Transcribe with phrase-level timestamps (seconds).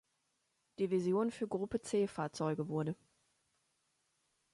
[0.79, 2.95] Division für Gruppe-C-Fahrzeuge wurde.